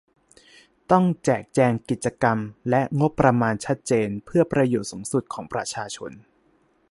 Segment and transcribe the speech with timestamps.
[0.91, 2.37] ต้องแจกแจงกิจกรรม
[2.69, 6.11] และงบประมาณชัดเจนเพื่อประโยชน์สูงสุดของประชาชน